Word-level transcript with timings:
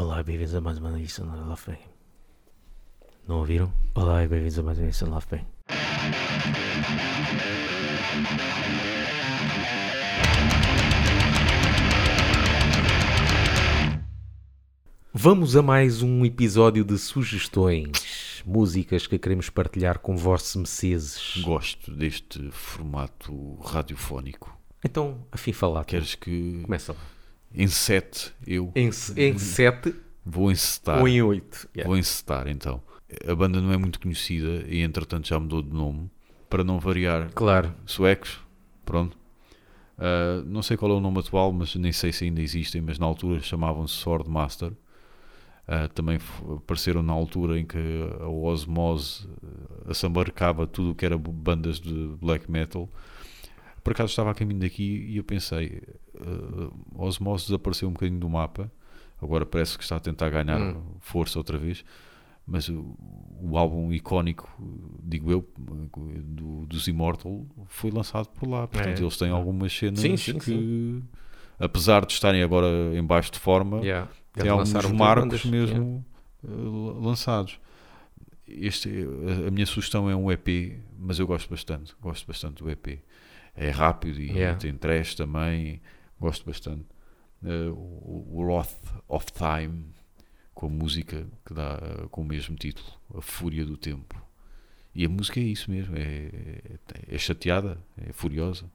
Olá 0.00 0.20
e 0.20 0.24
bem-vindos 0.24 0.54
a 0.54 0.62
mais 0.62 0.78
uma 0.78 0.98
edição 0.98 1.26
da 1.26 1.34
Love 1.44 1.60
Bang. 1.66 1.78
Não 3.28 3.36
ouviram? 3.40 3.70
Olá 3.94 4.24
e 4.24 4.28
bem-vindos 4.28 4.58
a 4.58 4.62
mais 4.62 4.78
uma 4.78 4.86
edição 4.86 5.08
da 5.08 5.14
Love 5.16 5.26
Bang. 5.30 5.46
Vamos 15.12 15.54
a 15.54 15.60
mais 15.60 16.00
um 16.00 16.24
episódio 16.24 16.82
de 16.82 16.96
sugestões, 16.96 18.42
músicas 18.46 19.06
que 19.06 19.18
queremos 19.18 19.50
partilhar 19.50 19.98
com 19.98 20.16
vossos 20.16 20.56
meceses. 20.56 21.36
Gosto 21.42 21.90
deste 21.94 22.50
formato 22.52 23.56
radiofónico. 23.56 24.58
Então, 24.82 25.26
afim 25.30 25.52
falar. 25.52 25.84
Queres 25.84 26.14
que 26.14 26.62
Começa 26.62 26.94
lá. 26.94 27.19
Encete 27.54 28.32
eu? 28.46 28.72
Em, 28.74 28.90
em 29.16 29.38
7 29.38 29.94
Vou 30.24 30.50
encetar. 30.50 31.00
ou 31.00 31.08
em 31.08 31.22
8. 31.22 31.68
Vou 31.84 31.96
encetar 31.96 32.46
então. 32.48 32.80
A 33.26 33.34
banda 33.34 33.60
não 33.60 33.72
é 33.72 33.76
muito 33.76 33.98
conhecida 34.00 34.64
e 34.68 34.80
entretanto 34.82 35.26
já 35.28 35.38
mudou 35.40 35.62
de 35.62 35.70
nome. 35.72 36.10
Para 36.48 36.62
não 36.64 36.78
variar, 36.80 37.30
Claro. 37.34 37.74
suecos, 37.86 38.40
pronto. 38.84 39.16
Ah, 39.98 40.42
não 40.46 40.62
sei 40.62 40.76
qual 40.76 40.92
é 40.92 40.94
o 40.94 41.00
nome 41.00 41.18
atual, 41.18 41.52
mas 41.52 41.74
nem 41.76 41.92
sei 41.92 42.12
se 42.12 42.24
ainda 42.24 42.40
existem, 42.40 42.80
mas 42.80 42.98
na 42.98 43.06
altura 43.06 43.40
chamavam-se 43.40 43.94
Swordmaster. 43.94 44.72
Ah, 45.68 45.88
também 45.88 46.18
apareceram 46.56 47.02
na 47.02 47.12
altura 47.12 47.58
em 47.58 47.64
que 47.66 47.78
a 48.20 48.26
Osmose 48.28 49.28
ah, 49.86 49.90
assambarcava 49.90 50.66
tudo 50.66 50.90
o 50.90 50.94
que 50.94 51.04
era 51.04 51.16
bandas 51.18 51.80
de 51.80 51.92
black 52.20 52.50
metal. 52.50 52.88
Por 53.84 53.92
acaso 53.92 54.10
estava 54.10 54.30
a 54.30 54.34
caminho 54.34 54.60
daqui 54.60 55.06
e 55.08 55.16
eu 55.16 55.24
pensei, 55.24 55.82
ah, 56.20 56.70
Osmose 57.04 57.46
desapareceu 57.46 57.88
um 57.88 57.92
bocadinho 57.92 58.20
do 58.20 58.28
mapa, 58.28 58.70
agora 59.20 59.44
parece 59.46 59.76
que 59.76 59.82
está 59.84 59.96
a 59.96 60.00
tentar 60.00 60.30
ganhar 60.30 60.60
Hum. 60.60 60.82
força 61.00 61.38
outra 61.38 61.58
vez, 61.58 61.84
mas 62.46 62.68
o, 62.68 62.96
o 63.42 63.56
álbum 63.56 63.92
icónico, 63.92 64.48
digo 65.02 65.30
eu, 65.30 65.46
do, 65.58 66.66
dos 66.66 66.88
Immortal 66.88 67.44
foi 67.66 67.90
lançado 67.90 68.28
por 68.30 68.48
lá, 68.48 68.66
portanto 68.66 68.98
É. 68.98 69.02
eles 69.02 69.16
têm 69.16 69.30
algumas 69.30 69.72
cenas 69.76 70.00
Sim, 70.00 70.16
sim, 70.16 70.38
que, 70.38 71.02
apesar 71.58 72.04
de 72.06 72.12
estarem 72.12 72.42
agora 72.42 72.66
em 72.94 73.04
baixo 73.04 73.30
de 73.30 73.38
forma, 73.38 73.78
Yeah. 73.80 74.08
tem 74.32 74.42
Eles 74.46 74.52
alguns 74.74 74.92
marcos 74.92 75.22
bandas, 75.22 75.44
yeah. 75.44 75.58
mesmo 75.78 76.04
eh, 76.42 76.48
lançados. 77.04 77.60
Este, 78.48 78.88
a, 79.44 79.48
a 79.48 79.50
minha 79.50 79.66
sugestão 79.66 80.10
é 80.10 80.16
um 80.16 80.30
EP, 80.32 80.80
mas 80.98 81.18
eu 81.20 81.26
gosto 81.26 81.48
bastante, 81.50 81.94
gosto 82.00 82.26
bastante 82.26 82.62
do 82.64 82.70
EP. 82.70 82.98
É 83.54 83.70
rápido 83.70 84.18
e 84.20 84.30
Yeah. 84.32 84.58
tem 84.58 84.72
trash 84.74 85.14
também, 85.14 85.80
gosto 86.20 86.44
bastante. 86.44 86.86
Eh, 87.44 87.70
o, 87.70 88.42
Wrath 88.42 89.02
of 89.08 89.26
Time, 89.32 89.86
com 90.54 90.66
a 90.66 90.68
música 90.68 91.26
que 91.44 91.54
dá 91.54 91.78
eh, 91.82 92.06
com 92.10 92.20
o 92.20 92.24
mesmo 92.24 92.54
título, 92.56 92.88
A 93.14 93.22
Fúria 93.22 93.64
do 93.64 93.76
Tempo. 93.76 94.22
E 94.94 95.04
a 95.06 95.08
música 95.08 95.40
é 95.40 95.44
isso 95.44 95.70
mesmo, 95.70 95.96
é, 95.96 96.02
é, 96.02 97.14
é 97.14 97.18
chateada, 97.18 97.78
é 97.96 98.12
furiosa. 98.12 98.70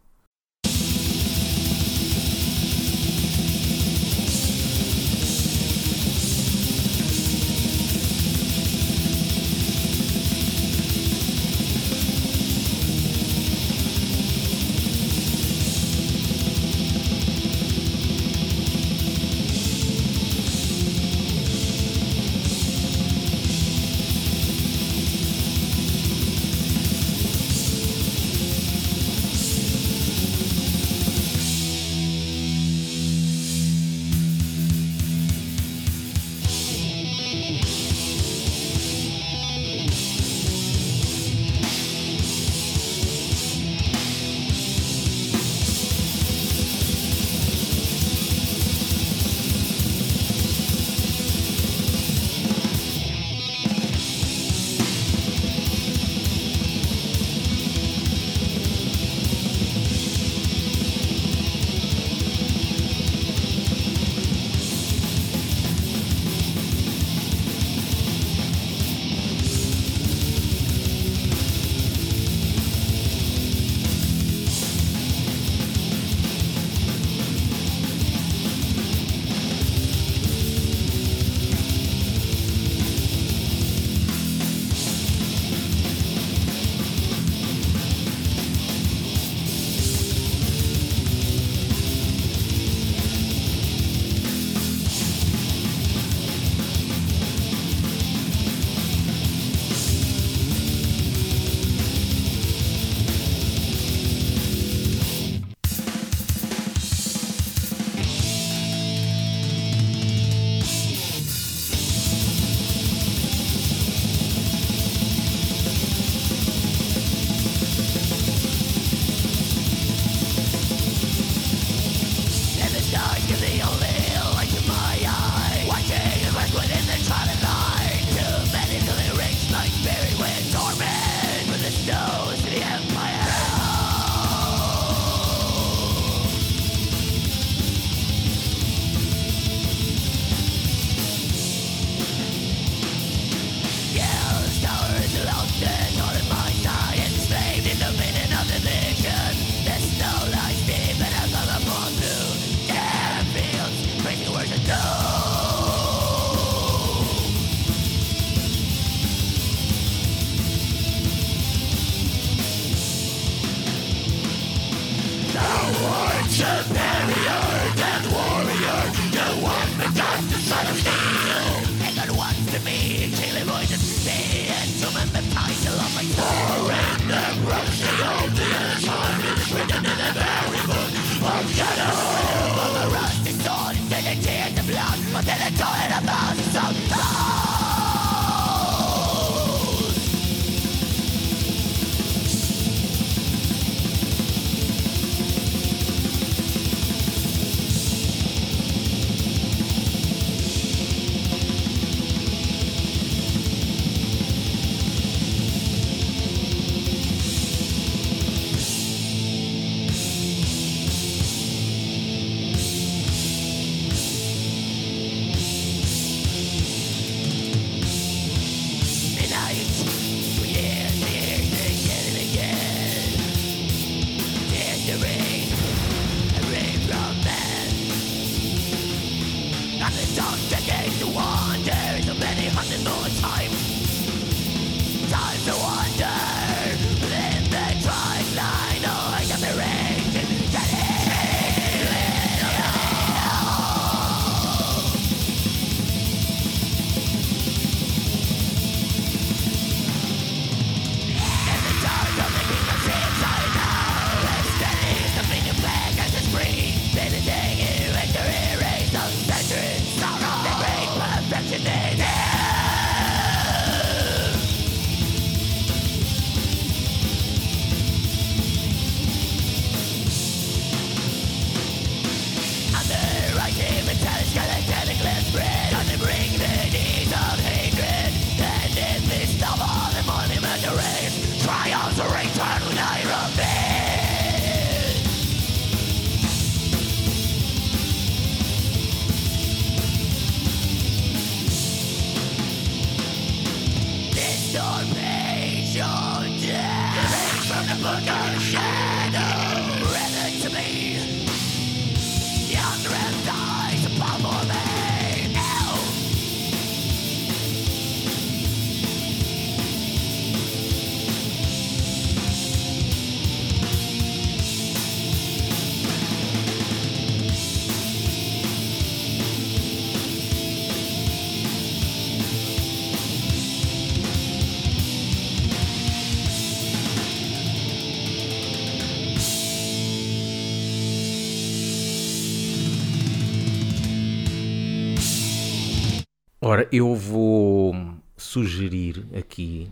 Ora, 336.66 336.70
eu 336.72 336.96
vou 336.96 337.76
sugerir 338.18 339.06
aqui 339.18 339.72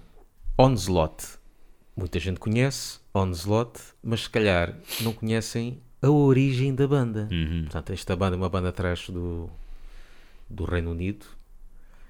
Onslaught. 0.57 1.25
Muita 1.95 2.19
gente 2.19 2.39
conhece 2.39 2.99
Onslaught, 3.13 3.79
mas 4.03 4.21
se 4.23 4.29
calhar 4.29 4.75
não 5.01 5.13
conhecem 5.13 5.79
a 6.01 6.09
origem 6.09 6.73
da 6.73 6.87
banda. 6.87 7.27
Uhum. 7.31 7.63
Portanto, 7.63 7.93
esta 7.93 8.15
banda 8.15 8.35
é 8.35 8.37
uma 8.37 8.49
banda 8.49 8.69
atrás 8.69 9.09
do, 9.09 9.49
do 10.49 10.65
Reino 10.65 10.91
Unido. 10.91 11.25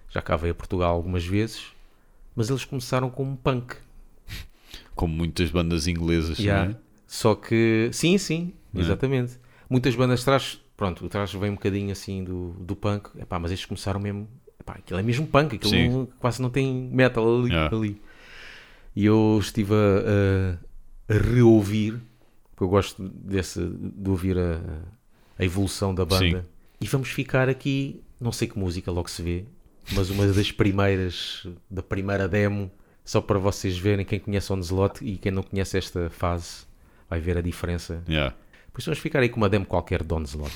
Já 0.09 0.21
cá 0.21 0.35
veio 0.35 0.51
a 0.51 0.56
Portugal 0.56 0.94
algumas 0.94 1.25
vezes, 1.25 1.68
mas 2.36 2.50
eles 2.50 2.65
começaram 2.65 3.09
como 3.09 3.36
punk. 3.38 3.75
Como 4.95 5.13
muitas 5.13 5.50
bandas 5.50 5.88
inglesas, 5.88 6.38
Yeah. 6.39 6.65
não 6.65 6.71
é? 6.75 6.77
Só 7.07 7.33
que, 7.36 7.89
sim, 7.91 8.18
sim, 8.18 8.53
Não 8.71 8.81
é? 8.81 8.86
exatamente. 8.86 9.39
Muitas 9.69 9.95
bandas 9.95 10.19
de 10.19 10.25
trás, 10.25 10.59
pronto, 10.77 11.03
o 11.06 11.09
trás 11.09 11.31
vem 11.33 11.50
um 11.51 11.56
bocadinho 11.56 11.91
assim 11.91 12.24
do, 12.24 12.51
do 12.59 12.75
punk, 12.75 13.09
Epá, 13.19 13.39
mas 13.39 13.51
estes 13.51 13.65
começaram 13.68 14.00
mesmo, 14.00 14.27
epá, 14.63 14.74
aquilo 14.74 15.00
é 15.00 15.04
mesmo 15.04 15.27
punk, 15.27 15.56
aquilo 15.56 15.92
não- 15.92 16.06
quase 16.19 16.42
não 16.42 16.50
tem 16.50 16.74
metal 16.92 17.24
ali. 17.39 17.50
Yeah. 17.50 17.75
ali. 17.75 18.01
E 18.95 19.06
eu 19.06 19.38
estive 19.42 19.74
a, 19.74 20.57
a- 21.10 21.13
a 21.15 21.18
reouvir, 21.18 22.00
porque 22.51 22.63
eu 22.63 22.69
gosto 22.69 23.04
desse, 23.10 23.60
de 23.65 24.10
ouvir 24.10 24.38
a, 24.38 24.60
a 25.38 25.44
evolução 25.44 25.94
da 25.94 26.06
banda. 26.06 26.42
Sim. 26.42 26.45
E 26.80 26.88
vamos 26.88 27.10
ficar 27.10 27.50
aqui, 27.50 28.01
não 28.19 28.31
sei 28.31 28.48
que 28.48 28.57
música 28.57 28.92
logo 28.92 29.10
se 29.10 29.21
vê, 29.21 29.45
mas 29.94 30.10
uma 30.10 30.25
das 30.27 30.51
primeiras, 30.51 31.45
da 31.69 31.81
primeira 31.83 32.27
demo, 32.27 32.71
só 33.04 33.19
para 33.19 33.38
vocês 33.39 33.77
verem 33.77 34.06
quem 34.06 34.19
conhece 34.19 34.51
Onslaught 34.54 35.04
e 35.04 35.18
quem 35.18 35.31
não 35.31 35.44
conhece 35.44 35.77
esta 35.77 36.10
fase 36.10 36.65
vai 37.10 37.19
ver 37.19 37.38
a 37.38 37.42
diferença. 37.42 38.01
Yeah. 38.07 38.33
Por 38.71 38.80
isso 38.80 38.89
vamos 38.89 39.00
ficar 39.00 39.19
aí 39.19 39.30
com 39.30 39.38
uma 39.38 39.50
demo 39.50 39.65
qualquer 39.65 40.04
de 40.04 40.13
Onslaught. 40.13 40.56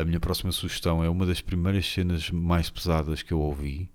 a 0.00 0.04
minha 0.04 0.20
próxima 0.20 0.50
sugestão 0.52 1.02
é 1.04 1.08
uma 1.08 1.26
das 1.26 1.40
primeiras 1.40 1.86
cenas 1.86 2.30
mais 2.30 2.68
pesadas 2.70 3.22
que 3.22 3.32
eu 3.32 3.40
ouvi, 3.40 3.90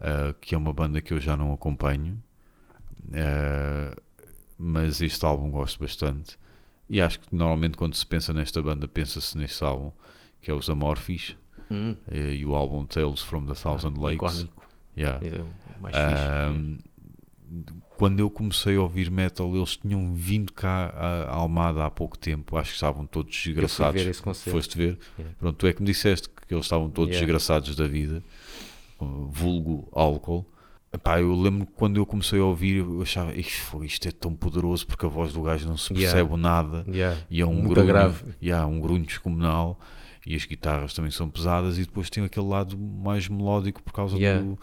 ah, 0.00 0.34
que 0.40 0.54
é 0.54 0.58
uma 0.58 0.72
banda 0.72 1.00
que 1.00 1.12
eu 1.12 1.20
já 1.20 1.36
não 1.36 1.52
acompanho, 1.52 2.22
ah, 3.14 3.94
mas 4.58 5.00
este 5.00 5.24
álbum 5.24 5.50
gosto 5.50 5.78
bastante. 5.80 6.38
E 6.88 7.00
acho 7.00 7.18
que 7.20 7.34
normalmente 7.34 7.76
quando 7.76 7.94
se 7.94 8.06
pensa 8.06 8.32
nesta 8.32 8.62
banda, 8.62 8.86
pensa-se 8.88 9.36
neste 9.36 9.62
álbum, 9.64 9.90
que 10.40 10.50
é 10.50 10.54
os 10.54 10.68
Amorphis, 10.70 11.36
Hum, 11.68 11.96
eh, 12.08 12.34
e 12.34 12.46
o 12.46 12.54
álbum 12.54 12.86
Tales 12.86 13.20
from 13.22 13.44
the 13.44 13.54
Thousand 13.54 13.94
Lakes. 13.98 14.14
icónico. 14.38 14.62
Yeah. 14.96 15.26
É 15.26 15.44
mais 15.80 15.96
Ah, 15.96 16.52
fixe. 16.52 17.74
Quando 17.96 18.20
eu 18.20 18.28
comecei 18.30 18.76
a 18.76 18.80
ouvir 18.80 19.10
metal, 19.10 19.54
eles 19.56 19.76
tinham 19.76 20.12
vindo 20.14 20.52
cá 20.52 20.92
a 21.28 21.34
Almada 21.34 21.84
há 21.84 21.90
pouco 21.90 22.18
tempo. 22.18 22.56
Acho 22.56 22.70
que 22.70 22.74
estavam 22.76 23.06
todos 23.06 23.34
Eu 23.34 23.42
fui 23.42 23.52
desgraçados. 23.52 24.02
ver 24.02 24.10
esse 24.10 24.22
concerto. 24.22 24.50
Foste 24.56 24.76
ver? 24.76 24.98
Yeah. 25.18 25.36
Pronto, 25.38 25.56
tu 25.56 25.66
é 25.66 25.72
que 25.72 25.80
me 25.82 25.86
disseste 25.86 26.28
que 26.28 26.54
eles 26.54 26.64
estavam 26.66 26.88
todos 26.90 27.10
Yeah. 27.10 27.24
desgraçados 27.26 27.74
da 27.74 27.86
vida, 27.86 28.22
vulgo 29.00 29.88
álcool. 29.92 30.44
Epá, 30.92 31.20
eu 31.20 31.34
lembro 31.34 31.66
que 31.66 31.72
quando 31.72 31.96
eu 31.98 32.06
comecei 32.06 32.38
a 32.40 32.44
ouvir, 32.44 32.76
eu 32.76 33.02
achava 33.02 33.34
"Ixi, 33.34 33.60
fô, 33.60 33.82
isto 33.84 34.08
é 34.08 34.10
tão 34.12 34.34
poderoso 34.34 34.86
porque 34.86 35.04
a 35.04 35.08
voz 35.08 35.32
do 35.32 35.42
gajo 35.42 35.68
não 35.68 35.76
se 35.76 35.92
Yeah. 35.92 36.16
percebe 36.18 36.40
nada 36.40 36.84
Yeah. 36.88 37.20
e 37.28 37.40
é 37.40 37.46
um 37.46 37.52
Muito 37.54 37.70
grunho, 37.70 37.86
grave. 37.86 38.24
yeah, 38.42 38.66
um 38.66 38.80
grunho 38.80 39.04
descomunal 39.04 39.78
e 40.24 40.34
as 40.34 40.44
guitarras 40.46 40.94
também 40.94 41.10
são 41.10 41.28
pesadas 41.28 41.76
e 41.76 41.82
depois 41.82 42.08
tem 42.08 42.24
aquele 42.24 42.46
lado 42.46 42.78
mais 42.78 43.28
melódico 43.28 43.82
por 43.82 43.92
causa 43.92 44.16
do, 44.16 44.58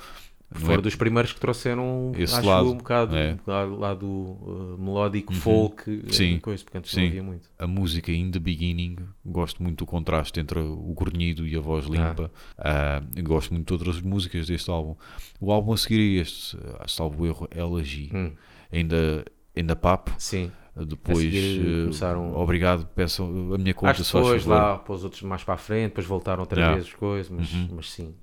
Foram 0.53 0.79
é- 0.79 0.81
dos 0.81 0.95
primeiros 0.95 1.33
que 1.33 1.39
trouxeram 1.39 2.11
Esse 2.17 2.35
acho 2.35 2.47
lado, 2.47 2.71
um 2.71 2.77
bocado 2.77 3.15
é. 3.15 3.37
lá, 3.45 3.63
lá 3.63 3.93
do 3.93 4.07
uh, 4.07 4.75
melódico 4.79 5.33
folk 5.33 5.89
uh, 5.89 6.13
Sim, 6.13 6.39
coisa, 6.39 6.63
porque 6.63 6.77
antes 6.77 6.91
sim. 6.91 7.01
não 7.01 7.07
havia 7.07 7.23
muito. 7.23 7.49
a 7.59 7.67
música 7.67 8.11
In 8.11 8.31
The 8.31 8.39
Beginning, 8.39 8.97
gosto 9.25 9.61
muito 9.63 9.79
do 9.79 9.85
contraste 9.85 10.39
entre 10.39 10.59
o 10.59 10.93
grunhido 10.97 11.47
e 11.47 11.55
a 11.55 11.59
voz 11.59 11.85
limpa. 11.85 12.31
Ah, 12.57 13.01
eu 13.15 13.23
gosto 13.23 13.53
muito 13.53 13.67
de 13.67 13.73
outras 13.73 14.01
músicas 14.01 14.47
deste 14.47 14.69
álbum. 14.69 14.95
O 15.39 15.51
álbum 15.51 15.73
a 15.73 15.77
seguir 15.77 16.19
a 16.19 16.21
este, 16.21 16.57
ah, 16.79 16.85
salvo 16.87 17.25
erro, 17.25 17.47
Elegy, 17.55 18.09
Hum, 18.13 18.31
ainda, 18.71 19.25
ainda 19.55 19.75
papo. 19.75 20.13
sim. 20.17 20.51
Depois, 20.75 21.19
seguir, 21.19 21.59
eh, 21.61 21.81
começaram- 21.83 22.35
obrado, 22.35 22.87
peço 22.95 23.21
a 23.53 23.57
minha 23.59 23.75
conta, 23.75 23.91
Acho 23.91 24.03
faz 24.05 24.23
depois 24.25 24.45
lá 24.47 24.75
pôs 24.79 25.03
outros 25.03 25.21
mais 25.21 25.43
para 25.43 25.53
a 25.53 25.57
frente, 25.57 25.89
depois 25.89 26.07
voltaram 26.07 26.39
outra 26.41 26.59
Yeah. 26.59 26.75
vez 26.75 26.87
as 26.87 26.93
coisas, 26.95 27.29
mas, 27.31 27.53
Uhum. 27.53 27.69
mas 27.75 27.91
sim. 27.91 28.15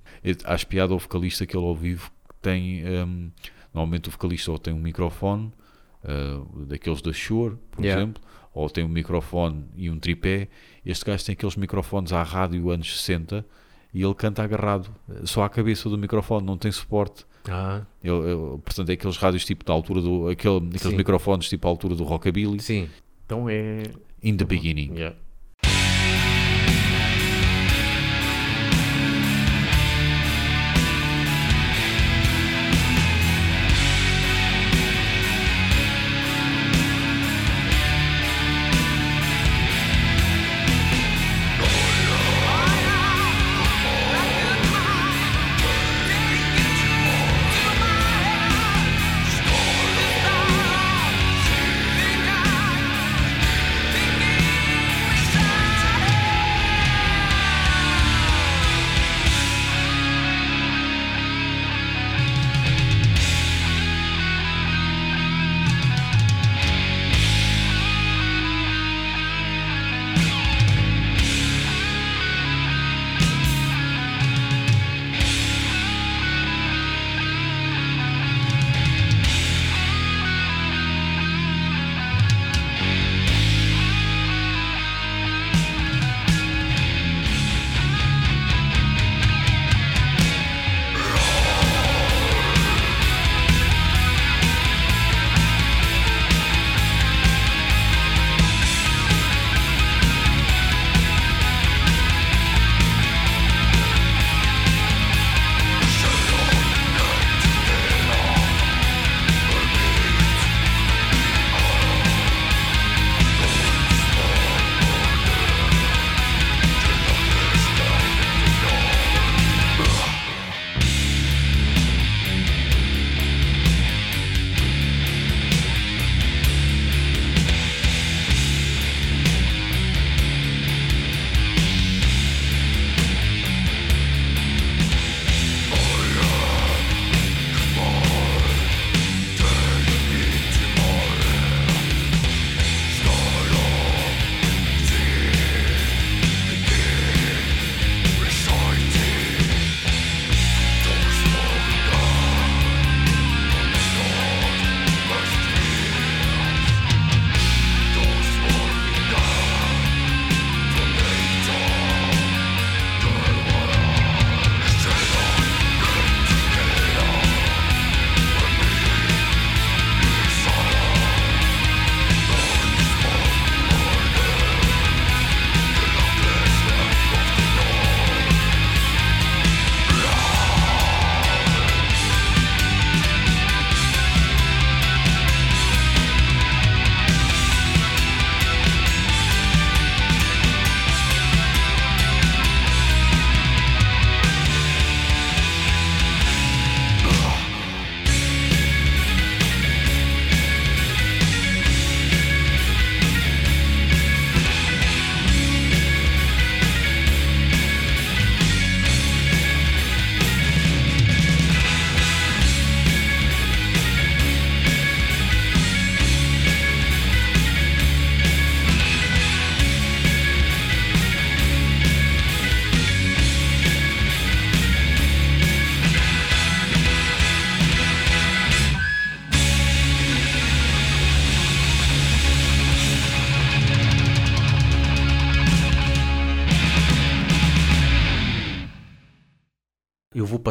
Acho 0.43 0.67
piada 0.67 0.91
ao 0.91 0.99
vocalista 0.99 1.45
que 1.45 1.55
ele 1.55 1.65
ao 1.65 1.73
vivo 1.73 2.11
tem. 2.41 2.83
hum, 2.85 3.31
normalmente 3.73 4.09
o 4.09 4.11
vocalista 4.11 4.51
ou 4.51 4.57
tem 4.59 4.73
um 4.73 4.79
microfone, 4.79 5.51
ah, 6.03 6.41
daqueles 6.67 7.01
da 7.01 7.13
Shure, 7.13 7.55
por 7.71 7.83
Yeah. 7.83 8.01
exemplo, 8.01 8.21
ou 8.53 8.69
tem 8.69 8.83
um 8.83 8.89
microfone 8.89 9.65
e 9.77 9.89
um 9.89 9.97
tripé. 9.97 10.49
Este 10.85 11.05
gajo 11.05 11.23
tem 11.25 11.33
aqueles 11.33 11.55
microfones 11.55 12.11
à 12.11 12.21
rádio 12.23 12.69
anos 12.69 12.99
60 13.01 13.45
e 13.93 14.03
ele 14.03 14.13
canta 14.13 14.43
agarrado, 14.43 14.89
eh, 15.09 15.21
só 15.25 15.43
à 15.43 15.49
cabeça 15.49 15.89
do 15.89 15.97
microfone, 15.97 16.45
não 16.45 16.57
tem 16.57 16.71
suporte. 16.71 17.25
Ah, 17.49 17.81
Ele, 18.03 18.13
ele- 18.17 18.57
portanto, 18.63 18.89
é 18.89 18.93
aqueles 18.93 19.17
rádios 19.17 19.45
tipo 19.45 19.63
da 19.65 19.73
altura 19.73 20.01
do. 20.01 20.27
Aquele, 20.27 20.57
aqueles 20.57 20.81
Sim. 20.81 20.95
microfones 20.97 21.47
tipo 21.49 21.65
à 21.67 21.69
altura 21.71 21.95
do 21.95 22.03
Rockabilly. 22.03 22.59
sim. 22.59 22.89
Então 23.25 23.47
é. 23.49 23.83
In 24.21 24.35
the 24.37 24.43
beginning. 24.45 24.93
Yeah. 24.95 25.15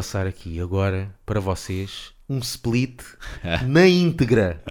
Passar 0.01 0.27
aqui 0.27 0.59
agora 0.59 1.15
para 1.27 1.41
vocês 1.41 2.15
um 2.27 2.39
split 2.39 3.03
na 3.69 3.87
íntegra 3.87 4.63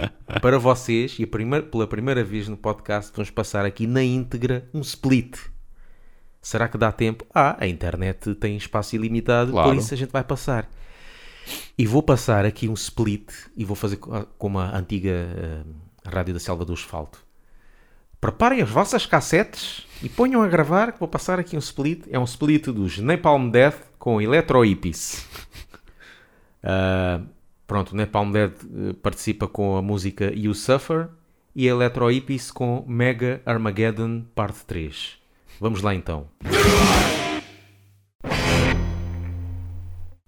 para 0.41 0.57
vocês 0.57 1.17
e 1.19 1.25
primeira- 1.27 1.63
pela 1.67 1.86
primeira 1.86 2.24
vez 2.24 2.48
no 2.48 2.57
podcast 2.57 3.12
vamos 3.15 3.29
passar 3.29 3.63
aqui 3.63 3.86
na 3.86 4.01
íntegra 4.03 4.67
um 4.74 4.81
split. 4.81 5.38
Será 6.41 6.67
que 6.67 6.79
dá 6.79 6.91
tempo? 6.91 7.27
Ah, 7.31 7.55
a 7.59 7.67
internet 7.67 8.33
tem 8.36 8.57
espaço 8.57 8.95
ilimitado, 8.95 9.51
Claro. 9.51 9.69
por 9.69 9.77
isso 9.77 9.93
a 9.93 9.98
gente 9.98 10.09
vai 10.12 10.24
passar. 10.24 10.67
E 11.77 11.86
vou 11.86 12.01
passar 12.01 12.43
aqui 12.43 12.67
um 12.67 12.74
split 12.74 13.29
e 13.55 13.63
vou 13.63 13.75
fazer 13.75 13.98
co- 13.98 14.25
como 14.36 14.57
a 14.57 14.75
antiga 14.75 15.12
eh, 15.12 15.62
rádio 16.07 16.33
da 16.33 16.39
Selva 16.39 16.65
do 16.65 16.74
Asfalto. 16.74 17.24
Preparem 18.19 18.61
as 18.61 18.69
vossas 18.69 19.05
cassetes 19.05 19.88
e 20.03 20.09
ponham 20.09 20.41
a 20.41 20.47
gravar 20.47 20.91
que 20.91 20.99
vou 20.99 21.07
passar 21.07 21.39
aqui 21.39 21.55
um 21.55 21.59
split. 21.59 22.05
É 22.11 22.19
um 22.19 22.25
split 22.25 22.65
dos 22.67 22.97
Napalm 22.97 23.49
Death 23.49 23.79
com 23.97 24.21
Electro 24.21 24.63
Hippies. 24.63 25.27
Ah, 26.61 27.21
pronto, 27.65 27.95
Napalm 27.95 28.33
Dead 28.33 28.51
eh, 28.51 28.93
participa 29.01 29.47
com 29.47 29.77
a 29.77 29.81
música 29.81 30.29
You 30.35 30.53
Suffer 30.53 31.07
e 31.55 31.65
Electro 31.65 32.11
Hippies 32.11 32.51
com 32.51 32.83
Mega 32.85 33.41
Armageddon 33.45 34.25
Parte 34.35 34.65
3. 34.65 35.17
Vamos 35.61 35.81
lá 35.81 35.95
então. 35.95 36.27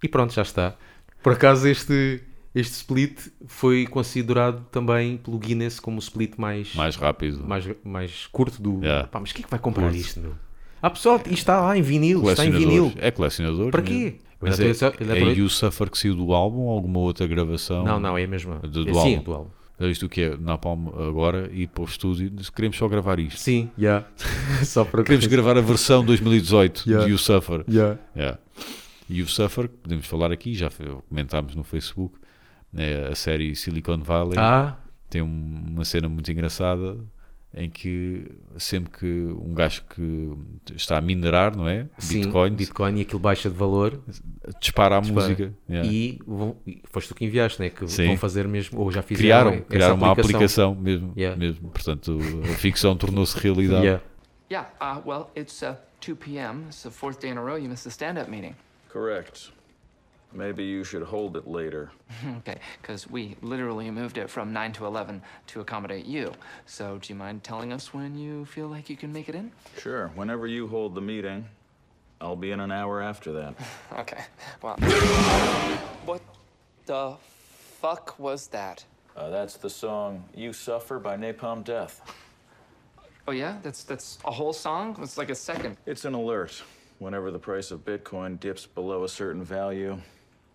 E 0.02 0.08
pronto, 0.08 0.32
já 0.32 0.40
está. 0.40 0.74
Por 1.22 1.34
acaso 1.34 1.68
este, 1.68 2.22
este 2.54 2.72
split 2.74 3.18
foi 3.46 3.86
considerado 3.86 4.64
também 4.70 5.16
pelo 5.16 5.38
Guinness 5.38 5.80
como 5.80 5.96
o 5.96 6.00
split 6.00 6.34
mais, 6.36 6.74
Mais 6.74 6.96
rápido. 6.96 7.44
mais, 7.46 7.68
mais 7.84 8.26
curto 8.30 8.60
do. 8.62 8.80
Yeah. 8.84 9.06
Pá, 9.08 9.20
mas 9.20 9.32
quem 9.32 9.42
é 9.42 9.44
que 9.44 9.50
vai 9.50 9.58
comprar 9.60 9.84
Curto. 9.84 9.96
isto, 9.96 10.20
meu? 10.20 10.34
Ah, 10.80 10.90
pessoal, 10.90 11.16
isto 11.18 11.30
está 11.32 11.60
lá 11.60 11.78
em 11.78 11.82
vinil, 11.82 12.28
está 12.30 12.44
em 12.44 12.50
vinil. 12.50 12.92
É 12.96 13.10
colecionador. 13.10 13.70
Para 13.70 13.82
quê? 13.82 14.16
Mas 14.40 14.58
é, 14.58 14.66
é 14.66 14.70
estou- 14.70 14.92
You 15.32 15.48
Suffer 15.48 15.88
que 15.88 15.96
saiu 15.96 16.16
do 16.16 16.32
álbum 16.34 16.62
ou 16.62 16.70
alguma 16.72 16.98
outra 16.98 17.26
gravação? 17.28 17.84
Não, 17.84 18.00
não, 18.00 18.18
é 18.18 18.24
a 18.24 18.26
mesma. 18.28 18.56
Do- 18.58 18.84
do 18.84 18.90
é, 18.90 18.94
sim, 18.94 19.14
álbum. 19.14 19.22
do 19.22 19.32
álbum. 19.32 19.50
É 19.78 19.86
isto 19.88 20.08
que 20.08 20.20
é 20.20 20.36
Napalm 20.36 20.88
agora 20.88 21.48
e 21.52 21.66
para 21.66 21.82
o 21.82 21.84
estúdio. 21.86 22.30
Queremos 22.54 22.76
só 22.76 22.86
gravar 22.88 23.18
isto. 23.18 23.38
Sim, 23.40 23.70
já. 23.78 24.04
Só 24.64 24.84
para 24.84 25.02
Queremos 25.02 25.26
gravar 25.26 25.56
a 25.56 25.60
versão 25.60 26.04
2018 26.04 26.84
Yeah. 26.86 27.04
de 27.06 27.12
You 27.12 27.18
Suffer. 27.18 27.64
Yeah. 27.68 27.98
Yeah. 28.16 28.38
You 29.08 29.26
Suffer, 29.26 29.68
podemos 29.68 30.06
falar 30.06 30.30
aqui, 30.30 30.54
já 30.54 30.68
comentámos 31.08 31.54
no 31.56 31.64
Facebook, 31.64 32.14
é 32.76 33.08
a 33.10 33.14
série 33.14 33.54
Silicon 33.56 33.98
Valley 33.98 34.38
Ah, 34.38 34.76
tem 35.10 35.20
um- 35.22 35.64
uma 35.74 35.84
cena 35.84 36.08
muito 36.08 36.30
engraçada 36.32 36.98
em 37.54 37.68
que 37.68 38.30
sempre 38.56 38.90
que 38.98 39.06
um 39.06 39.52
gajo 39.52 39.82
que 39.94 40.32
está 40.74 40.96
a 40.96 41.00
minerar, 41.02 41.54
não 41.54 41.68
é? 41.68 41.86
sim, 41.98 42.22
Bitcoins, 42.22 42.54
Bitcoin 42.56 42.96
e 42.98 43.02
aquilo 43.02 43.20
baixa 43.20 43.50
de 43.50 43.54
valor 43.56 44.00
dispara 44.58 44.96
a 44.96 45.00
Dispara. 45.00 45.26
música. 45.28 45.52
Yeah. 45.68 45.90
e 45.92 46.18
vão, 46.26 46.56
foste 46.84 47.08
tu 47.08 47.14
que 47.14 47.26
enviaste, 47.26 47.60
né? 47.60 47.68
Que 47.68 47.86
Sim. 47.86 48.06
vão 48.06 48.16
fazer 48.16 48.48
mesmo, 48.48 48.80
ou 48.80 48.90
já 48.90 49.02
fizeram 49.02 49.22
Criaram, 49.22 49.50
essa 49.52 49.62
criaram 49.64 49.94
uma 49.96 50.12
aplicação 50.12 50.74
mesmo, 50.74 51.12
Yeah. 51.14 51.38
mesmo. 51.38 51.68
Portanto, 51.68 52.18
a 52.44 52.54
ficção 52.56 52.96
tornou-se 52.96 53.38
realidade. 53.38 53.84
Yeah. 53.84 54.02
Yeah, 54.50 54.70
uh, 54.80 55.06
well, 55.06 55.30
it's 55.36 55.62
uh, 55.62 55.76
2 56.00 56.16
p.m. 56.16 56.64
It's 56.68 56.82
the 56.82 56.90
fourth 56.90 57.20
day 57.20 57.30
in 57.30 57.36
a 57.36 57.42
row 57.42 57.58
you 57.58 57.68
missed 57.68 57.84
the 57.84 57.90
stand 57.90 58.18
up 58.18 58.30
meeting. 58.30 58.54
Correct. 58.90 59.50
Maybe 60.34 60.64
you 60.64 60.82
should 60.84 61.02
hold 61.02 61.36
it 61.36 61.46
later. 61.46 61.90
okay, 62.38 62.58
because 62.80 63.08
we 63.08 63.36
literally 63.42 63.90
moved 63.90 64.18
it 64.18 64.30
from 64.30 64.52
9 64.52 64.72
to 64.74 64.86
11 64.86 65.22
to 65.48 65.60
accommodate 65.60 66.06
you. 66.06 66.32
So, 66.66 66.98
do 66.98 67.12
you 67.12 67.18
mind 67.18 67.44
telling 67.44 67.72
us 67.72 67.92
when 67.92 68.16
you 68.16 68.44
feel 68.46 68.68
like 68.68 68.88
you 68.88 68.96
can 68.96 69.12
make 69.12 69.28
it 69.28 69.34
in? 69.34 69.52
Sure, 69.78 70.08
whenever 70.14 70.46
you 70.46 70.66
hold 70.66 70.94
the 70.94 71.00
meeting, 71.00 71.46
I'll 72.20 72.36
be 72.36 72.52
in 72.52 72.60
an 72.60 72.72
hour 72.72 73.02
after 73.02 73.32
that. 73.32 73.54
Okay, 73.98 74.24
well. 74.62 74.76
what 76.06 76.22
the 76.86 77.14
fuck 77.80 78.18
was 78.18 78.46
that? 78.48 78.84
Uh, 79.14 79.28
that's 79.28 79.56
the 79.56 79.68
song 79.68 80.24
You 80.34 80.52
Suffer 80.54 80.98
by 80.98 81.16
Napalm 81.16 81.64
Death. 81.64 82.00
Oh, 83.28 83.30
yeah? 83.30 83.58
That's, 83.62 83.84
that's 83.84 84.18
a 84.24 84.32
whole 84.32 84.52
song? 84.52 84.98
It's 85.00 85.16
like 85.16 85.30
a 85.30 85.34
second. 85.36 85.76
It's 85.86 86.04
an 86.04 86.14
alert. 86.14 86.60
Whenever 86.98 87.30
the 87.30 87.38
price 87.38 87.70
of 87.70 87.84
Bitcoin 87.84 88.40
dips 88.40 88.66
below 88.66 89.04
a 89.04 89.08
certain 89.08 89.44
value, 89.44 89.96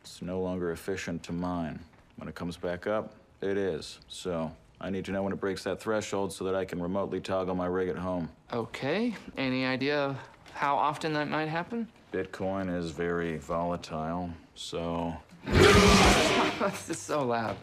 it's 0.08 0.22
no 0.22 0.40
longer 0.40 0.72
efficient 0.72 1.22
to 1.24 1.34
mine. 1.34 1.80
When 2.16 2.28
it 2.30 2.36
comes 2.36 2.56
back 2.58 2.88
up, 2.88 3.14
it 3.42 3.58
is. 3.58 4.00
So, 4.08 4.52
I 4.80 4.90
need 4.90 5.06
to 5.06 5.12
know 5.12 5.22
when 5.22 5.34
it 5.34 5.40
breaks 5.40 5.64
that 5.66 5.80
threshold 5.82 6.32
so 6.32 6.46
that 6.46 6.56
I 6.56 6.66
can 6.66 6.82
remotely 6.82 7.20
toggle 7.20 7.56
my 7.56 7.66
rig 7.68 7.90
at 7.90 7.98
home. 7.98 8.30
Okay, 8.54 9.14
any 9.38 9.66
idea 9.66 10.16
how 10.54 10.76
often 10.76 11.14
that 11.14 11.28
might 11.30 11.48
happen? 11.48 11.88
Bitcoin 12.14 12.74
is 12.76 12.92
very 12.92 13.38
volatile, 13.38 14.30
so 14.56 15.14
this 15.46 16.90
is 16.90 16.98
so 16.98 17.24
loud. 17.26 17.58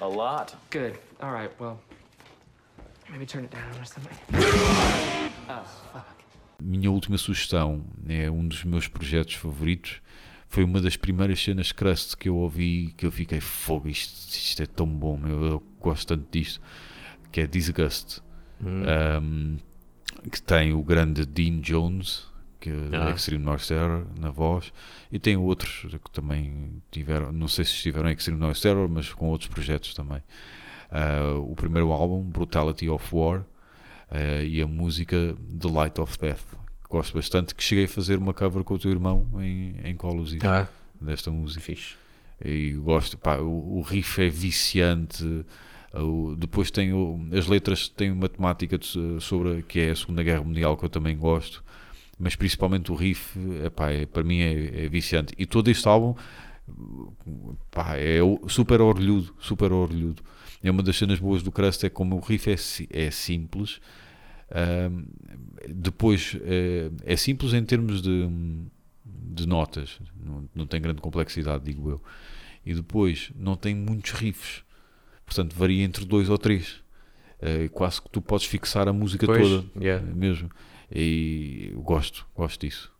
a 0.00 0.08
lot. 0.08 0.54
Good. 0.70 0.98
All 1.22 1.32
right, 1.32 1.50
well, 1.58 1.78
maybe 3.10 3.24
turn 3.24 3.44
it 3.44 3.50
down 3.50 3.70
or 3.80 3.84
something. 3.84 4.16
Oh, 5.48 5.64
fuck. 5.92 6.06
Minha 6.60 6.92
última 6.92 7.18
sugestão 7.18 7.82
é 8.08 8.30
um 8.30 8.46
dos 8.46 8.62
meus 8.62 8.86
projetos 8.86 9.34
favoritos. 9.34 10.00
Foi 10.52 10.64
uma 10.64 10.82
das 10.82 10.98
primeiras 10.98 11.42
cenas 11.42 11.72
crust 11.72 12.14
que 12.14 12.28
eu 12.28 12.36
ouvi 12.36 12.92
que 12.94 13.06
eu 13.06 13.10
fiquei 13.10 13.40
fogo. 13.40 13.88
Isto, 13.88 14.34
isto 14.36 14.62
é 14.62 14.66
tão 14.66 14.86
bom, 14.86 15.16
meu, 15.16 15.42
eu 15.46 15.62
gosto 15.80 16.08
tanto 16.08 16.26
disto. 16.30 16.60
Que 17.32 17.40
é 17.40 17.46
Disgust, 17.46 18.20
Um, 18.62 19.56
que 20.30 20.40
tem 20.42 20.74
o 20.74 20.82
grande 20.82 21.24
Dean 21.24 21.60
Jones, 21.60 22.26
que 22.60 22.68
é 22.68 22.74
Ah. 22.92 23.10
Extreme 23.12 23.42
Noise 23.42 23.68
Terror 23.68 24.06
na 24.20 24.30
voz, 24.30 24.72
e 25.10 25.18
tem 25.18 25.38
outros 25.38 25.86
que 26.04 26.10
também 26.12 26.82
tiveram, 26.90 27.32
não 27.32 27.48
sei 27.48 27.64
se 27.64 27.72
estiveram 27.72 28.10
em 28.10 28.12
Extreme 28.12 28.38
Noise 28.38 28.60
Terror, 28.60 28.88
mas 28.90 29.10
com 29.10 29.28
outros 29.30 29.48
projetos 29.48 29.94
também. 29.94 30.22
Ah, 30.90 31.34
o 31.38 31.56
primeiro 31.56 31.90
álbum, 31.92 32.22
Brutality 32.22 32.90
of 32.90 33.08
War, 33.12 33.42
eh, 34.10 34.44
e 34.44 34.60
a 34.60 34.66
música 34.66 35.34
The 35.58 35.68
Light 35.68 35.98
of 35.98 36.18
Death. 36.18 36.44
Gosto 36.92 37.14
bastante, 37.14 37.54
que 37.54 37.62
cheguei 37.64 37.86
a 37.86 37.88
fazer 37.88 38.18
uma 38.18 38.34
cover 38.34 38.62
com 38.62 38.74
o 38.74 38.78
teu 38.78 38.90
irmão 38.90 39.26
em, 39.40 39.74
em 39.82 39.96
Colosio 39.96 40.38
Ah, 40.44 40.68
desta 41.00 41.30
música. 41.30 41.62
fixe. 41.64 41.94
E 42.44 42.72
gosto, 42.72 43.16
pá, 43.16 43.38
o, 43.38 43.78
o 43.78 43.80
riff 43.80 44.20
é 44.20 44.28
viciante. 44.28 45.24
o- 45.94 46.34
depois 46.38 46.70
tem 46.70 46.92
o- 46.92 47.18
as 47.32 47.46
letras 47.46 47.88
têm 47.88 48.10
uma 48.10 48.28
temática 48.28 48.76
de- 48.78 49.18
sobre 49.20 49.62
que 49.62 49.78
é 49.80 49.90
a 49.92 49.96
Segunda 49.96 50.22
Guerra 50.22 50.42
Mundial 50.44 50.76
que 50.76 50.84
eu 50.84 50.88
também 50.90 51.16
gosto, 51.16 51.62
mas 52.18 52.34
principalmente 52.36 52.92
o 52.92 52.94
riff, 52.94 53.38
epá, 53.64 53.90
é, 53.90 54.04
para 54.06 54.22
mim 54.22 54.40
é, 54.40 54.84
é 54.84 54.88
viciante. 54.88 55.32
E 55.38 55.46
todo 55.46 55.70
este 55.70 55.86
álbum 55.88 56.14
pá, 57.70 57.96
é 57.96 58.18
super 58.48 58.80
orgulhudo, 58.82 59.34
super 59.40 59.72
orgulhudo. 59.72 60.22
É 60.62 60.70
uma 60.70 60.82
das 60.82 60.96
cenas 60.96 61.18
boas 61.18 61.42
do 61.42 61.50
Crust, 61.52 61.84
é 61.84 61.88
como 61.90 62.16
o 62.16 62.20
riff 62.20 62.50
é, 62.50 62.56
é 63.06 63.10
simples. 63.10 63.80
Depois 65.68 66.36
é, 66.42 66.90
é 67.04 67.16
simples 67.16 67.52
em 67.54 67.64
termos 67.64 68.02
de, 68.02 68.28
de 69.04 69.46
notas, 69.46 69.98
não, 70.16 70.48
não 70.54 70.66
tem 70.66 70.80
grande 70.80 71.00
complexidade, 71.00 71.64
digo 71.64 71.90
eu. 71.90 72.02
E 72.64 72.74
depois 72.74 73.32
não 73.34 73.56
tem 73.56 73.74
muitos 73.74 74.12
riffs, 74.12 74.62
portanto 75.24 75.54
varia 75.54 75.82
entre 75.82 76.04
dois 76.04 76.28
ou 76.28 76.38
três. 76.38 76.82
Eh, 77.40 77.68
quase 77.68 78.00
que 78.00 78.08
tu 78.08 78.22
podes 78.22 78.46
fixar 78.46 78.86
a 78.86 78.92
música 78.92 79.26
Pois, 79.26 79.42
toda 79.42 79.64
yeah. 79.76 80.06
mesmo. 80.14 80.48
E 80.94 81.72
gosto, 81.78 82.24
gosto 82.36 82.60
disso. 82.60 82.92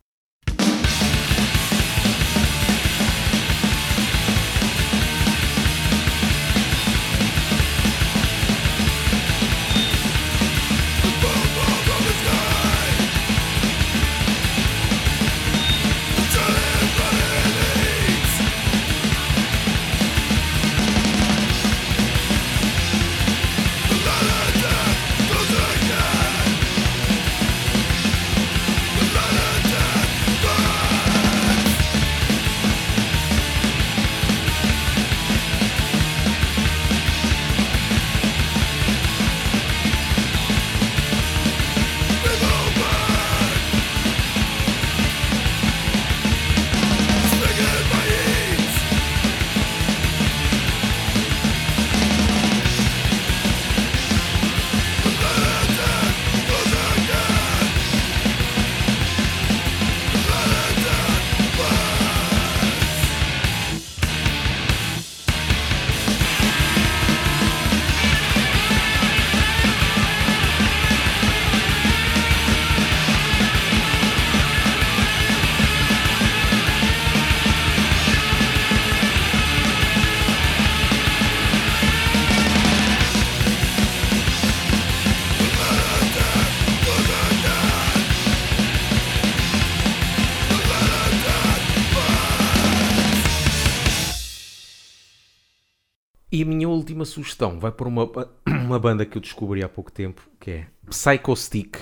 A 96.43 96.45
minha 96.45 96.69
última 96.69 97.03
sugestão 97.05 97.59
vai 97.59 97.71
por 97.71 97.87
uma, 97.87 98.09
uma 98.47 98.77
banda 98.79 99.05
que 99.05 99.17
eu 99.17 99.21
descobri 99.21 99.63
há 99.63 99.69
pouco 99.69 99.91
tempo, 99.91 100.21
que 100.39 100.51
é 100.51 100.67
Psycho 100.89 101.35
Stick. 101.35 101.77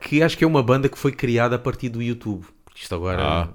Que 0.00 0.22
acho 0.22 0.36
que 0.36 0.44
é 0.44 0.46
uma 0.46 0.62
banda 0.62 0.88
que 0.88 0.98
foi 0.98 1.12
criada 1.12 1.56
a 1.56 1.58
partir 1.58 1.88
do 1.90 2.02
YouTube. 2.02 2.46
Porque 2.64 2.80
isto 2.82 2.94
agora 2.94 3.22
Ah. 3.22 3.48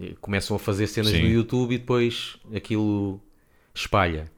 eh, 0.00 0.14
começam 0.20 0.56
a 0.56 0.58
fazer 0.58 0.86
cenas 0.86 1.10
Sim. 1.12 1.22
no 1.22 1.28
YouTube 1.28 1.74
e 1.74 1.78
depois 1.78 2.38
aquilo 2.54 3.20
espalha. 3.74 4.30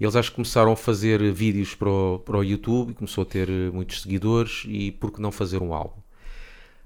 Eles 0.00 0.16
acho 0.16 0.30
que 0.30 0.36
começaram 0.36 0.72
a 0.72 0.76
fazer 0.76 1.32
vídeos 1.32 1.74
para 1.74 1.88
o, 1.88 2.18
para 2.18 2.38
o 2.38 2.44
YouTube 2.44 2.90
e 2.90 2.94
começou 2.94 3.22
a 3.22 3.24
ter 3.26 3.48
muitos 3.72 4.02
seguidores 4.02 4.64
e 4.66 4.90
por 4.92 5.10
que 5.12 5.20
não 5.20 5.30
fazer 5.32 5.62
um 5.62 5.72
álbum? 5.74 6.00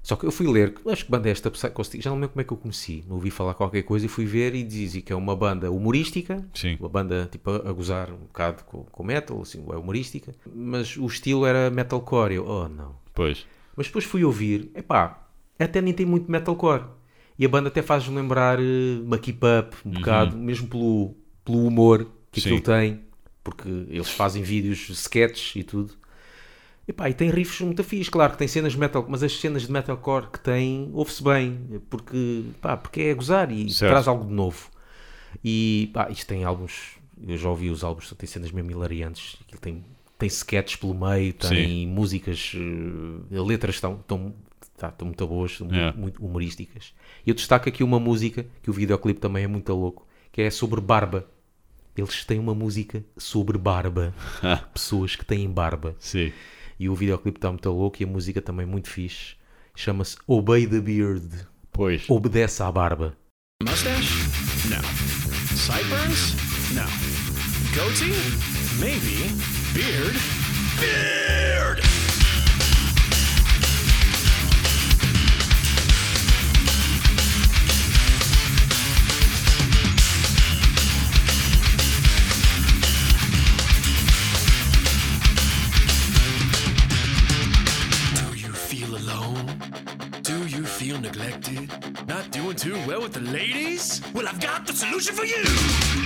Só 0.01 0.15
que 0.15 0.25
eu 0.25 0.31
fui 0.31 0.47
ler, 0.47 0.73
acho 0.87 1.05
que 1.05 1.11
banda 1.11 1.27
é 1.27 1.31
esta, 1.31 1.51
já 1.99 2.09
não 2.09 2.15
lembro 2.15 2.29
como 2.29 2.41
é 2.41 2.43
que 2.43 2.53
eu 2.53 2.57
conheci. 2.57 3.03
Ouvi 3.09 3.29
falar 3.29 3.53
qualquer 3.53 3.83
coisa 3.83 4.05
e 4.05 4.09
fui 4.09 4.25
ver 4.25 4.55
e 4.55 4.63
dizia 4.63 5.01
que 5.01 5.11
é 5.11 5.15
uma 5.15 5.35
banda 5.35 5.69
humorística, 5.69 6.45
Sim. 6.53 6.77
uma 6.79 6.89
banda 6.89 7.27
tipo 7.31 7.51
a, 7.51 7.71
gozar 7.71 8.11
um 8.11 8.19
bocado 8.19 8.63
com, 8.63 8.83
com 8.85 9.03
metal, 9.03 9.41
assim, 9.41 9.63
é 9.69 9.75
humorística, 9.75 10.33
mas 10.53 10.95
o 10.97 11.05
estilo 11.05 11.45
era 11.45 11.69
metalcore. 11.69 12.35
Eu, 12.35 12.47
oh 12.47 12.67
não. 12.69 12.95
Pois. 13.13 13.45
Mas 13.75 13.87
depois 13.87 14.05
fui 14.05 14.23
ouvir, 14.23 14.71
epá, 14.73 15.27
até 15.59 15.81
nem 15.81 15.93
tem 15.93 16.05
muito 16.05 16.31
metalcore. 16.31 16.83
E 17.37 17.45
a 17.45 17.49
banda 17.49 17.69
até 17.69 17.81
faz 17.81 18.07
lembrar 18.07 18.59
eh, 18.59 18.99
uma 19.01 19.17
keep 19.17 19.39
up, 19.45 19.75
um 19.85 19.91
bocado, 19.91 20.37
mesmo 20.37 20.67
pelo, 20.67 21.15
pelo 21.45 21.65
humor 21.65 22.07
que 22.31 22.41
Sim. 22.41 22.49
aquilo 22.49 22.63
tem, 22.63 23.01
porque 23.43 23.69
eles 23.69 24.09
fazem 24.09 24.43
vídeos, 24.43 24.89
sketches 24.89 25.55
e 25.55 25.63
tudo. 25.63 25.93
Epá, 26.89 27.07
e 27.07 27.13
tem 27.13 27.29
riffs 27.29 27.61
muito 27.61 27.83
fixe, 27.83 28.09
claro 28.09 28.31
que 28.31 28.39
tem 28.39 28.47
cenas 28.47 28.71
de 28.73 28.79
metal, 28.79 29.05
mas 29.07 29.21
as 29.21 29.39
cenas 29.39 29.61
de 29.61 29.71
metalcore 29.71 30.25
que 30.31 30.39
tem, 30.39 30.89
ouve-se 30.91 31.23
bem, 31.23 31.79
porque, 31.87 32.45
pá, 32.59 32.75
porque 32.75 33.01
é 33.01 33.11
a 33.11 33.13
gozar 33.13 33.51
e 33.51 33.69
Certo. 33.69 33.91
traz 33.91 34.07
algo 34.07 34.25
de 34.25 34.33
novo. 34.33 34.71
E 35.43 35.91
pá, 35.93 36.09
isto 36.09 36.25
tem 36.25 36.43
álbuns, 36.43 36.97
eu 37.27 37.37
já 37.37 37.47
ouvi 37.47 37.69
os 37.69 37.83
álbuns, 37.83 38.11
tem 38.17 38.27
cenas 38.27 38.51
mesmo 38.51 38.71
hilariantes, 38.71 39.37
aquilo 39.45 39.61
tem, 39.61 39.85
tem 40.17 40.25
sketches 40.27 40.77
pelo 40.77 40.95
meio, 40.95 41.31
tem 41.31 41.85
músicas, 41.85 42.53
eh, 42.55 43.39
letras 43.39 43.75
estão, 43.75 43.99
estão, 43.99 44.33
tá, 44.75 44.87
estão 44.89 45.05
muito 45.05 45.27
boas, 45.27 45.51
estão 45.51 45.67
Yeah. 45.67 45.91
muito, 45.95 46.01
muito 46.01 46.25
humorísticas. 46.25 46.95
E 47.23 47.29
eu 47.29 47.35
destaco 47.35 47.69
aqui 47.69 47.83
uma 47.83 47.99
música, 47.99 48.47
que 48.63 48.69
o 48.71 48.73
videoclipe 48.73 49.19
também 49.19 49.43
é 49.43 49.47
muito 49.47 49.71
louco, 49.75 50.07
que 50.31 50.41
é 50.41 50.49
sobre 50.49 50.81
barba. 50.81 51.27
Eles 51.95 52.25
têm 52.25 52.39
uma 52.39 52.55
música 52.55 53.03
sobre 53.15 53.59
barba. 53.59 54.11
Pessoas 54.73 55.15
que 55.15 55.23
têm 55.23 55.47
barba. 55.47 55.95
Sim. 55.99 56.31
E 56.79 56.87
o 56.87 56.95
videoclipe 56.95 57.37
está 57.37 57.49
muito 57.49 57.69
louco 57.69 57.97
e 58.01 58.05
a 58.05 58.07
música 58.07 58.41
também 58.41 58.65
muito 58.65 58.89
fixe. 58.89 59.35
Chama-se 59.75 60.15
Obey 60.25 60.65
the 60.65 60.79
Beard. 60.79 61.47
Pois. 61.71 62.09
Obedece 62.09 62.63
à 62.63 62.71
barba. 62.71 63.17
Mustache? 63.61 64.13
No. 64.69 64.81
Sideburns? 65.57 66.35
No. 66.73 66.87
Goatee? 67.75 68.13
Maybe. 68.79 69.33
Beard? 69.73 70.15
Beard! 70.79 71.98
Neglected? 91.09 91.69
Not 92.07 92.29
doing 92.31 92.55
too 92.55 92.77
well 92.85 93.01
with 93.01 93.13
the 93.13 93.25
ladies? 93.33 94.01
Well, 94.13 94.27
I've 94.27 94.39
got 94.39 94.67
the 94.67 94.73
solution 94.73 95.15
for 95.15 95.25
you. 95.25 95.41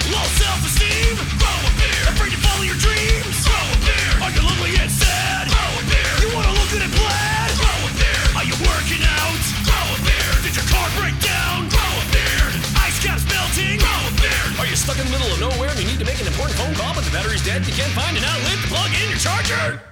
Low 0.08 0.28
self-esteem? 0.40 1.20
Grow 1.40 1.58
a 1.60 1.72
beard. 1.76 2.06
Afraid 2.16 2.32
to 2.32 2.40
follow 2.40 2.64
your 2.64 2.80
dreams? 2.80 3.36
Grow 3.44 3.66
a 3.68 3.80
beard. 3.84 4.16
Are 4.24 4.32
you 4.32 4.42
lonely 4.48 4.74
and 4.80 4.92
sad? 4.92 5.52
Grow 5.52 5.72
a 5.76 5.84
beard. 5.92 6.18
You 6.24 6.30
wanna 6.32 6.54
look 6.56 6.70
good 6.72 6.84
and 6.88 6.94
plaid? 6.96 7.52
Grow 7.60 7.78
a 7.84 7.92
beard. 8.00 8.32
Are 8.40 8.48
you 8.48 8.56
working 8.64 9.04
out? 9.04 9.44
Grow 9.68 9.86
a 9.92 10.00
beard. 10.08 10.40
Did 10.48 10.56
your 10.56 10.68
car 10.72 10.88
break 10.96 11.16
down? 11.20 11.68
Grow 11.68 11.92
a 12.00 12.06
beard. 12.16 12.54
Ice 12.88 13.00
caps 13.04 13.28
melting? 13.28 13.84
Grow 13.84 14.00
a 14.08 14.12
beard. 14.24 14.52
Are 14.62 14.68
you 14.68 14.78
stuck 14.80 15.00
in 15.00 15.06
the 15.10 15.14
middle 15.16 15.32
of 15.36 15.40
nowhere 15.40 15.76
and 15.76 15.80
you 15.84 15.88
need 15.90 16.00
to 16.00 16.08
make 16.08 16.20
an 16.24 16.28
important 16.32 16.56
phone 16.56 16.76
call 16.80 16.96
but 16.96 17.04
the 17.04 17.12
battery's 17.12 17.44
dead 17.44 17.68
you 17.68 17.76
can't 17.76 17.92
find 17.92 18.16
an 18.16 18.24
outlet 18.24 18.56
to 18.56 18.68
plug 18.72 18.92
in 18.96 19.08
your 19.12 19.20
charger? 19.20 19.84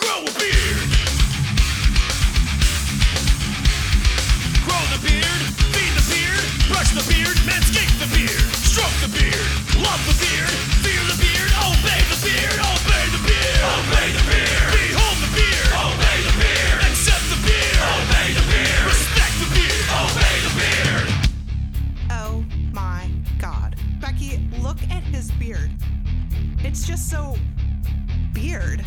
Grow 0.00 0.24
a 0.24 0.32
beard. 0.40 0.89
Oh 22.12 22.44
look 24.60 24.82
at 24.90 25.02
his 25.04 25.30
beard. 25.32 25.70
It's 26.62 26.86
just 26.86 27.08
so 27.10 27.36
beard. 28.32 28.84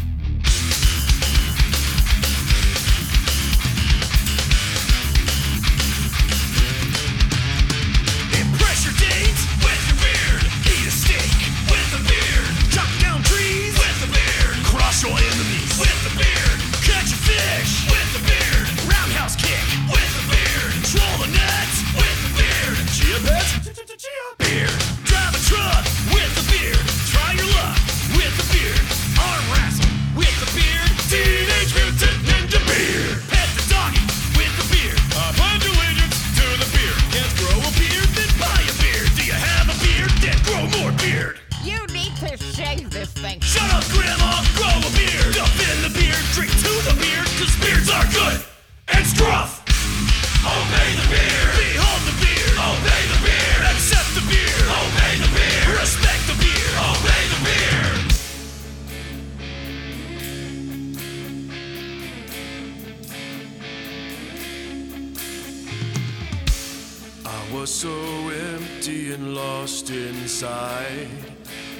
So 67.65 68.29
empty 68.29 69.13
and 69.13 69.33
lost 69.33 69.89
inside 69.89 71.07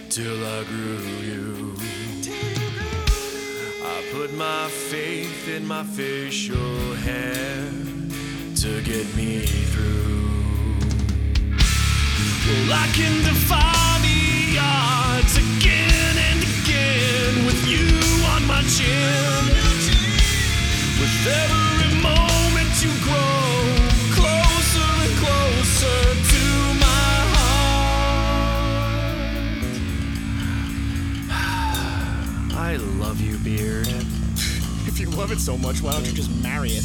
till 0.09 0.45
I 0.45 0.63
grew 0.63 1.05
you. 1.21 1.75
I 3.83 4.03
put 4.13 4.33
my 4.33 4.69
faith 4.69 5.49
in 5.49 5.67
my 5.67 5.83
facial 5.83 6.95
hair 7.03 7.69
to 8.55 8.81
get 8.83 9.13
me 9.15 9.41
through. 9.73 10.29
Well, 12.47 12.73
I 12.73 12.87
can 12.95 13.21
defy 13.21 13.99
the 14.07 14.57
odds 14.59 15.35
again 15.35 16.15
and 16.29 16.39
again 16.43 17.45
with 17.45 17.61
you 17.67 17.89
on 18.33 18.47
my 18.47 18.63
chin. 18.63 19.43
With 20.99 21.27
every 21.27 21.62
I 32.73 32.77
love 32.97 33.21
you, 33.21 33.37
Beard. 33.45 33.85
if 34.89 34.97
you 34.97 35.05
love 35.13 35.31
it 35.31 35.37
so 35.37 35.55
much, 35.61 35.83
why 35.85 35.91
don't 35.93 36.09
you 36.09 36.11
just 36.11 36.33
marry 36.41 36.73
it? 36.73 36.81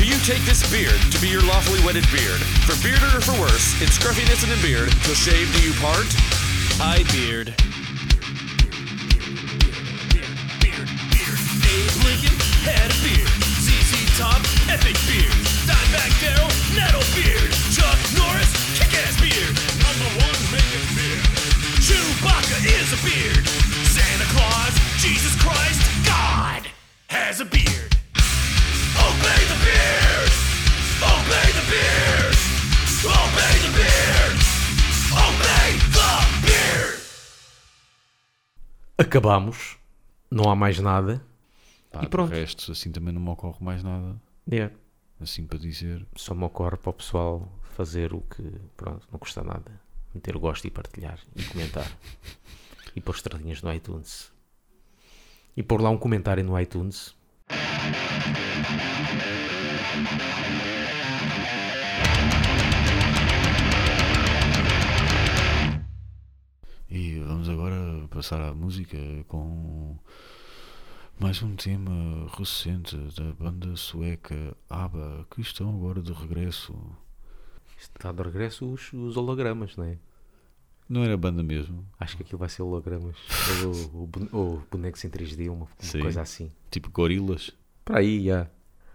Do 0.00 0.04
you 0.08 0.16
take 0.24 0.40
this 0.48 0.64
beard 0.72 0.96
to 1.12 1.20
be 1.20 1.28
your 1.28 1.44
lawfully 1.44 1.84
wedded 1.84 2.08
beard? 2.08 2.40
For 2.64 2.72
bearded 2.80 3.04
or 3.12 3.20
for 3.20 3.36
worse, 3.36 3.76
it's 3.84 4.00
scruffiness 4.00 4.40
and 4.48 4.52
in 4.56 4.60
beard, 4.64 4.88
till 5.04 5.12
shave 5.12 5.52
do 5.52 5.60
you 5.60 5.76
part? 5.76 6.08
I 6.80 7.04
beard. 7.12 7.52
Lincoln 12.00 12.32
had 12.64 12.88
a 12.88 12.98
beard. 13.04 13.28
ZZ 13.60 13.92
Top, 14.16 14.40
epic 14.72 14.96
beard. 15.04 15.36
Dimebag 15.68 16.12
Daryl, 16.24 16.48
nettle 16.72 17.04
beard. 17.12 17.52
Chuck 17.76 18.00
Norris, 18.16 18.48
kick-ass 18.72 19.20
beard. 19.20 19.52
I'm 19.84 19.96
the 20.00 20.10
one 20.16 20.40
making 20.48 20.88
beard. 20.96 21.28
Chewbacca 21.84 22.56
is 22.64 22.88
a 22.96 23.00
beard. 23.04 23.57
has 27.28 27.42
a 27.42 27.44
beard. 27.44 27.92
Oh, 28.96 29.12
Obey 29.12 29.42
the 29.52 29.58
beard. 29.66 30.32
Oh, 31.04 31.12
Obey 31.20 31.48
the 31.58 31.64
beard. 31.68 32.36
Oh, 33.04 33.12
Obey 33.24 33.54
the 33.64 33.72
beard. 33.76 34.36
Obey 35.12 35.70
the 35.92 36.46
beard. 36.46 37.00
Acabamos. 38.96 39.76
Não 40.30 40.50
há 40.50 40.56
mais 40.56 40.78
nada. 40.78 41.22
Pá, 41.92 42.02
e 42.02 42.08
pronto. 42.08 42.30
Restos, 42.30 42.70
assim 42.70 42.90
também 42.90 43.12
não 43.12 43.20
me 43.20 43.28
ocorre 43.28 43.58
mais 43.60 43.82
nada. 43.82 44.18
É. 44.50 44.70
Assim 45.20 45.46
para 45.46 45.58
dizer. 45.58 46.06
Só 46.16 46.34
me 46.34 46.44
ocorre 46.44 46.78
para 46.78 46.88
o 46.88 46.94
pessoal 46.94 47.52
fazer 47.76 48.14
o 48.14 48.22
que, 48.22 48.42
pronto, 48.74 49.06
não 49.12 49.18
custa 49.18 49.44
nada. 49.44 49.70
Meter 50.14 50.34
o 50.34 50.40
gosto 50.40 50.66
e 50.66 50.70
partilhar 50.70 51.18
e 51.36 51.44
comentar. 51.44 51.92
e 52.96 53.02
pôr 53.02 53.14
estradinhas 53.14 53.60
no 53.60 53.70
iTunes. 53.70 54.32
E 55.54 55.62
pôr 55.62 55.82
lá 55.82 55.90
um 55.90 55.98
comentário 55.98 56.42
no 56.42 56.58
iTunes 56.58 57.17
e 66.90 67.18
vamos 67.20 67.48
agora 67.48 68.06
passar 68.10 68.40
à 68.40 68.54
música 68.54 68.96
com 69.28 69.96
mais 71.20 71.42
um 71.42 71.54
tema 71.54 72.26
recente 72.36 72.96
da 73.16 73.32
banda 73.32 73.76
sueca 73.76 74.56
ABBA, 74.70 75.26
que 75.30 75.40
estão 75.40 75.68
agora 75.76 76.00
de 76.00 76.12
regresso. 76.12 76.74
Está 77.78 78.10
de 78.10 78.22
regresso 78.22 78.72
os, 78.72 78.92
os 78.92 79.16
hologramas, 79.16 79.76
não 79.76 79.84
é? 79.84 79.98
Não 80.88 81.04
era 81.04 81.16
banda 81.18 81.42
mesmo, 81.42 81.84
Acho 82.00 82.16
que 82.16 82.22
aquilo 82.22 82.38
vai 82.38 82.48
ser 82.48 82.62
hologramas. 82.62 83.16
ou, 83.62 84.00
ou, 84.00 84.06
bone- 84.06 84.28
ou 84.32 84.62
bonecos 84.70 85.04
em 85.04 85.10
3D, 85.10 85.48
uma, 85.50 85.66
uma 85.66 86.02
coisa 86.02 86.22
assim. 86.22 86.50
tipo 86.70 86.90
gorilas. 86.90 87.50
Para 87.84 87.98
aí, 87.98 88.24
já. 88.24 88.48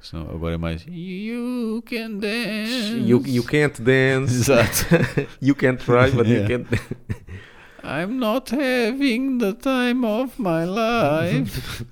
Senão 0.04 0.30
agora 0.30 0.56
é 0.56 0.58
mais 0.58 0.86
You 0.88 1.82
can 1.86 2.18
dance. 2.20 2.98
You, 3.06 3.24
you 3.26 3.44
can't 3.44 3.82
dance. 3.82 4.36
Exato. 4.52 4.86
you 5.42 5.56
can't 5.56 5.80
try, 5.84 6.12
but 6.12 6.28
Yeah. 6.28 6.42
you 6.42 6.48
can't 6.48 6.68
I'm 7.86 8.18
not 8.20 8.50
having 8.52 9.39
the 9.39 9.54
time 9.54 10.06
of 10.06 10.38
my 10.38 10.66
life. 10.66 11.86